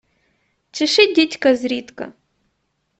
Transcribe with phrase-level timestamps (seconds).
[0.71, 2.13] Чеши дідька зрідка.